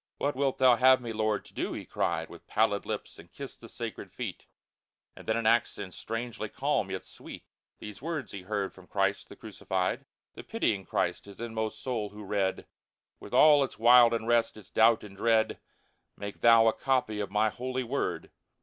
[0.18, 1.10] "What wilt Thou have me.
[1.10, 4.44] Lord, to do?" he cried With pallid lips, and kissed the sacred feet.
[5.14, 5.96] FRIAR ANSELMO 143 And then in accents
[6.36, 7.46] strangely calm, yet sweet,
[7.78, 10.04] These words he heard from Christ, the crucified,
[10.34, 12.66] The pitying CHRIST his inmost soul who read.
[13.20, 15.58] With all its wild unrest, its doubt and dread:
[15.88, 18.30] *' Make thou a copy of My Holy Word